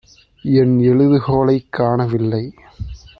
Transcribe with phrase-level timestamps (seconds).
[0.43, 2.53] என் எழுதுகோலைக் காணவில்லை.